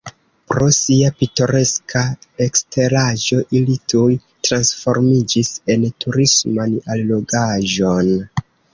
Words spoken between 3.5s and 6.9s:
ili tuj transformiĝis en turisman